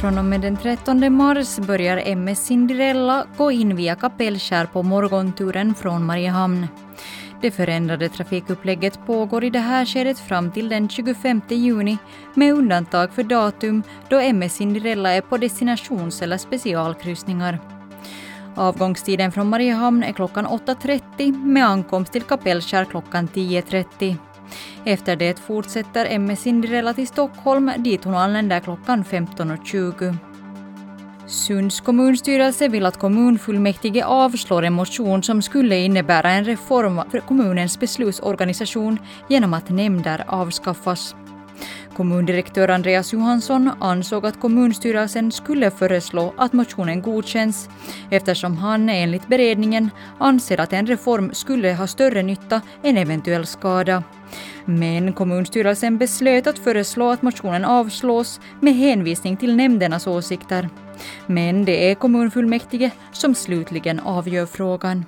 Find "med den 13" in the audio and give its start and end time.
0.24-1.12